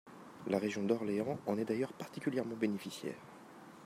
[0.47, 3.19] La région d’Orléans en est d’ailleurs particulièrement bénéficiaire.